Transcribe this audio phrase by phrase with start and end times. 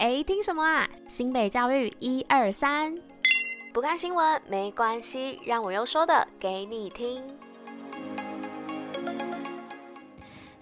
[0.00, 0.88] 哎，听什么啊？
[1.06, 2.96] 新北教育一二三，
[3.70, 7.22] 不看新闻没关系，让我用说的给你听。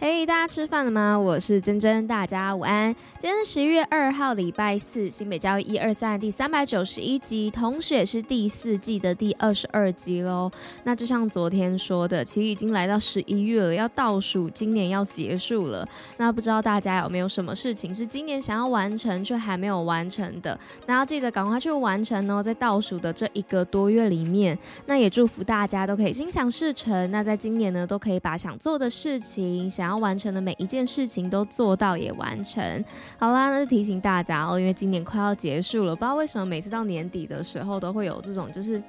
[0.00, 1.18] 嘿大家吃饭了吗？
[1.18, 2.94] 我是珍珍，大家午安。
[3.18, 10.48] 今天是十一月二号，礼拜四，新北教育一二三第三百九十一集，同时也是第四季的第二十二集喽。
[10.84, 15.84] 那就像昨天说的，其实已经来到十一月了，要倒数今年要结束了。
[16.16, 20.56] 那不知道大家有没有什么事情是今年想要完成却还没有完成的？
[20.86, 24.56] 那要记得赶快去完成哦，在倒数的这一个多月里面。
[24.86, 27.10] 那也祝福大家都可以心想事成。
[27.10, 29.87] 那在今年呢，都可以把想做的事情想。
[29.88, 32.84] 然后完成的每一件事情都做到也完成，
[33.18, 38.82] 好啦，那就提醒大家哦，因为今年快要结束了，不知道为什么每次到年底的时候都会有这种，就是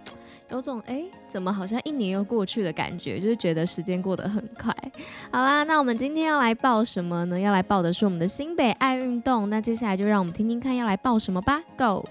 [0.49, 4.75] 有种哎，怎么好像一年又过去的感觉，就是觉得时间过得很快。
[5.31, 7.39] 好啦，那我们今天要来报什么呢？
[7.39, 9.49] 要来报的是我们的新北爱运动。
[9.49, 12.05] 那接下来就让我们听听看要来报什么吧，Go！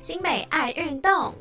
[0.00, 1.34] 新北爱运动。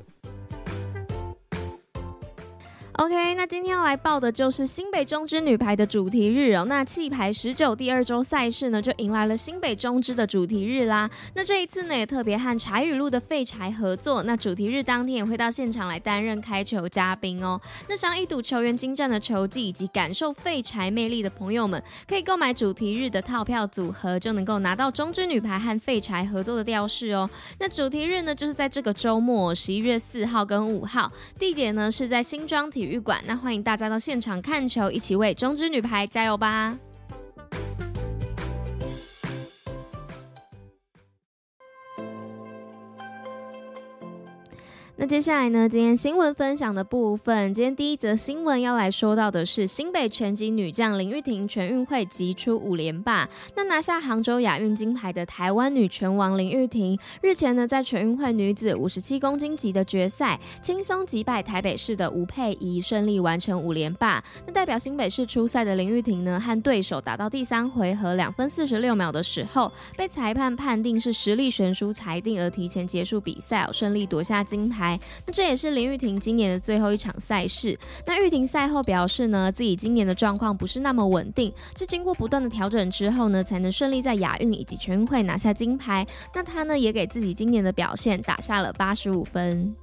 [3.06, 6.66] OK，那今天要来报的就是新北中之女排的主题日哦。
[6.68, 11.08] 那弃排十九第二周赛事呢，就迎来了新北中之的主题日啦。
[11.36, 14.24] 那这一次呢，也特别和柴语路的废柴合作。
[14.24, 17.62] 那主题日当天也会到现场来担任开球嘉宾哦。
[17.88, 27.30] 那想一睹球员精湛的球技以及感受废柴魅力的朋友们，可以购买主题日的套票组合，就能够拿到中之女排和废柴合作的吊饰哦。
[27.60, 32.84] 那主题日呢，就是在这个周末，十一月四号跟五号，地点呢是在新庄体。
[32.86, 36.78] 育育馆，那欢迎大家到现场看球，一起为中之女排加油吧！
[45.08, 53.30] 接下来呢，今天新闻分享的部分，今天第一则新闻要来说到的是新北拳击女将林玉婷全运会击出五连霸。
[53.56, 64.24] 那拿下杭州亚运金牌的台湾女拳王林玉婷，日前呢在全运会女子五十七公斤级的决赛，轻松击败台北市的吴佩仪，顺利完成五连霸。
[64.48, 74.95] 那代表新北市出赛的林玉婷呢，和对手打到第三回合两分四十六秒的时候，被裁判判定是实力悬殊裁定而提前结束比赛，顺利夺下金牌。
[75.26, 77.78] 那这也是林玉婷今年的最后一场赛事。
[78.06, 86.06] 那玉婷赛后表示呢，自己今年的状况不是那么稳定，是经过不断的调整之后呢，才能顺利在亚运以及全运会拿下金牌。
[86.34, 89.76] 那她呢，也给自己今年的表现打下了八十五分。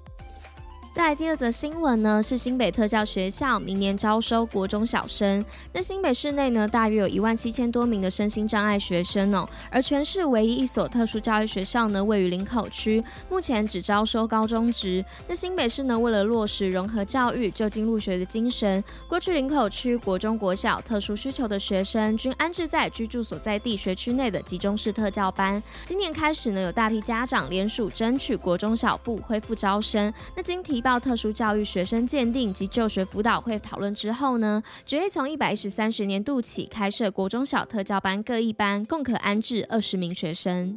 [0.92, 5.42] 再来第二则新闻呢，是新北特教学校明年招收国中小生。
[5.72, 9.48] 那新北市内呢，大约有一万七千多名的身心障碍学生哦。
[9.70, 15.02] 而全市唯一一所特殊教育学校呢，位于林口区，目前只招收高中职。
[15.26, 25.60] 那新北市呢，为了落实融合教育、就近入学的精神，过去林口区国中国小特殊需求的学生均安置在居住所在地学区内的集中式特教班。
[25.86, 30.12] 今年开始呢，有大批家长联署争取国中小部恢复招生。
[30.36, 40.76] 那经提报特殊教育学生鉴定及就学辅导会讨论之后呢，决议从一百一十三学年度起开设国中小特教班各一班，共可安置二十名学生。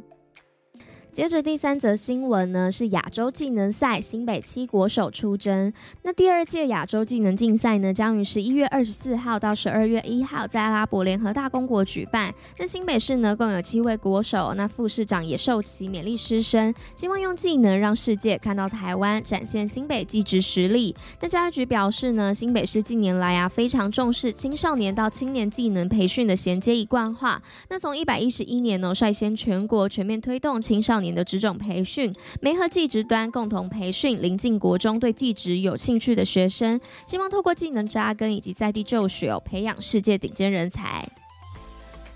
[1.16, 5.72] 接着第三则新闻呢，是亚洲技能赛新北七国手出征。
[6.02, 12.34] 那第二届亚洲技能竞赛呢，将于十一月二十四号到十二月一号在阿拉伯联合大公国举办。
[12.58, 20.94] 那新北市呢，共有七位国手，那副市长也受其勉励师生，希望用技能让世界看到台湾，展现新北技职实力。
[21.22, 27.40] 那教育局表示呢，新北市近年来啊，非常重视青少年到青年技能培训的衔接一贯化。
[27.70, 31.05] 那从一百一十一年呢，率先全国全面推动青少年。
[31.14, 41.08] 的职种培训，媒和技职端共同培训临近国中对技职有兴趣的学生，希望透过技能扎根以及在地就学，培养世界顶尖人才。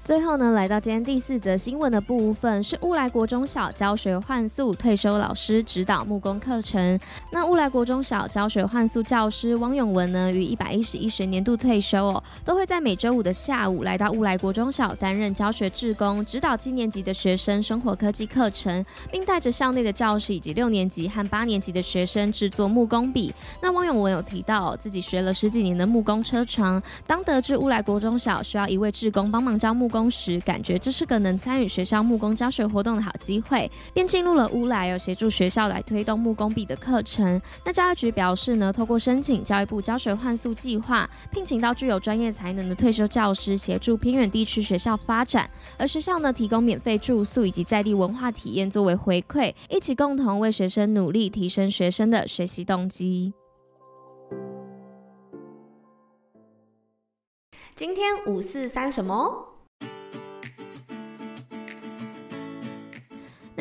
[0.03, 6.99] 最后呢，来到今天第四则新闻的部分，是乌来国中小教学换宿退休老师指导木工课程。
[7.31, 23.33] 那乌来国中小教学换宿教师汪永文呢，于一百一十一学年度退休哦，都会在每周五的下午来到乌来国中小担任教学志工，指导七年级的学生生活科技课程，并带着校内的教师以及六年级和八年级的学生制作木工笔。
[23.61, 37.39] 那汪永文有提到，自己学了十几年的木工车床，当得知乌来国中小需要一位志工帮忙教木工时，感觉这是个能参与学校木工教学活动的好机会，便进入了乌来，要协助学校来推动木工笔的课程。
[37.65, 53.33] 那教育局表示呢，透过申请教育部教学换宿计划，聘请到具有专业才能的退休教师协助偏远地区学校发展，而学校呢提供免费住宿以及在地文化体验作为回馈，一起共同为学生努力，提升学生的学习动机。
[57.75, 59.47] 今天五四三什么？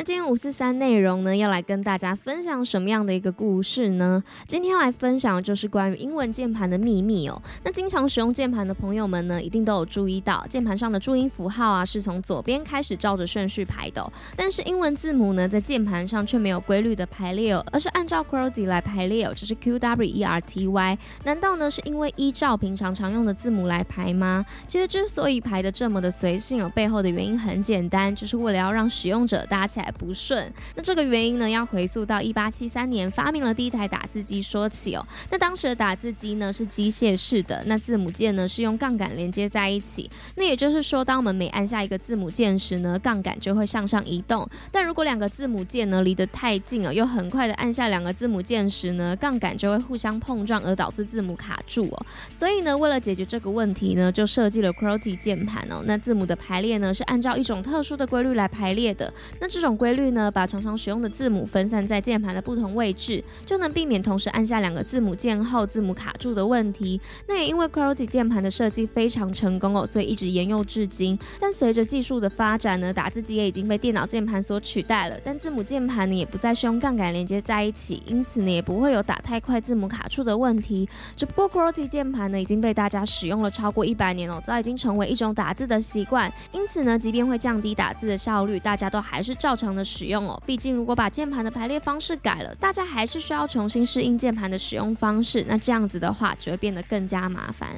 [0.00, 4.24] 那今天五四三内容呢，要来跟大家分享什么样的一个故事呢？
[4.46, 7.42] 今天要来分享的就是关于英文键盘的秘密哦。
[7.62, 14.10] 那经常使用键盘的朋友们呢，一定都有注意到，键盘上的注音符号啊，是从左边开始照着顺序排的。
[14.34, 20.98] 但是英文字母呢，在键盘上却没有规律的排列哦，而是按照 QWERTY 来排列哦，就是 Q W E R T Y。
[21.24, 24.46] 难道呢，是因为依照平常常用的字母来排吗？
[24.66, 35.06] 其实之所以排的这么的随性哦，背后的原因很简单，就是为了要让使用者搭起来不顺，那这个原因呢，要回溯到一八七三年发明了第一台打字机说起哦。
[35.30, 40.10] 那当时的打字机呢是机械式的，那字母键呢是用杠杆连接在一起。
[40.36, 44.48] 那也就是说，当我们每按下一个字母键时呢，杠杆就会向上移动。
[44.72, 52.06] 但如果两个字母键呢离得太近哦，又很快的按下两个字母键时呢，杠杆就会互相碰撞，而导致字母卡住哦。
[52.32, 55.82] 所以呢，为了解决这个问题呢，就设计了 QWERTY 键盘哦。
[55.84, 59.12] 那字母的排列呢是按照一种特殊的规律来排列的。
[59.40, 67.00] 那这种规律呢，把常常使用的字母分散在键盘的不同位置，就能避免同时按下两个字母键后字母卡住的问题。
[67.26, 71.18] 那也因为 QWERTY 键盘的设计非常成功哦，所以一直沿用至今。
[71.40, 75.18] 但随着技术的发展呢，打字机也已经被电脑键盘所取代了。
[75.24, 80.86] 但字母键盘呢，也不再是用杠杆连接在一起，因此呢，也不会有打太快字母卡住的问题。
[81.16, 86.30] 只不过 QWERTY 键盘呢，已经被大家使用了超过一百年哦，早已经成为一种打字的习惯。
[86.52, 97.70] 因此呢，即便会降低打字的效率，大家都还是照常的使用哦，毕竟如果把键盘的排列方式改了，大家还是需要重新适应键盘的使用方式，那这样子的话只会变得更加麻烦。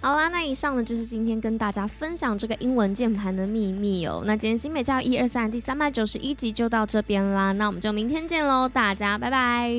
[0.00, 4.24] 好啦，那以上呢就是今天跟大家分享这个英文键盘的秘密哦。
[4.26, 9.72] 那今天新美教一二三第三百九十一集就到这边啦，那我们就明天见喽，大家拜拜。